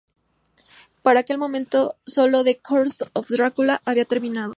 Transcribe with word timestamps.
Para 1.03 1.19
aquel 1.19 1.37
momento, 1.37 1.95
solo 2.07 2.43
"The 2.43 2.57
Curse 2.59 3.05
Of 3.13 3.29
Dracula" 3.29 3.83
había 3.85 4.03
terminado. 4.05 4.49